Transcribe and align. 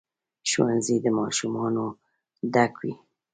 ښوونځي 0.49 0.95
د 1.05 1.07
ماشومانو 1.19 1.85
ډک 2.53 2.73
وي. 2.81 2.93